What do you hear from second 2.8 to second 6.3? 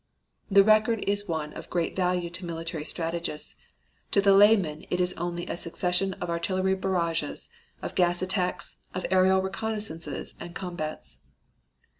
strategists, to the layman it is only a succession of